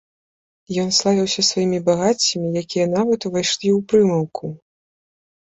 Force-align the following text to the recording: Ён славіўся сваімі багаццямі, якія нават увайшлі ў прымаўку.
Ён 0.83 0.87
славіўся 0.99 1.41
сваімі 1.49 1.79
багаццямі, 1.89 2.49
якія 2.63 2.87
нават 2.95 3.19
увайшлі 3.31 3.67
ў 3.77 3.87
прымаўку. 3.93 4.45